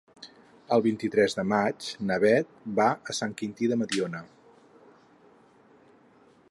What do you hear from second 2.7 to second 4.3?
va a Sant Quintí de Mediona.